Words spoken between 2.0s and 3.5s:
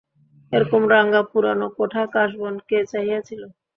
বাঁশবন কে চাহিয়াছিল?